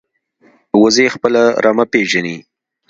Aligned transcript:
وزې 0.81 1.05
خپل 1.15 1.33
رمه 1.63 1.85
پېژني 1.91 2.37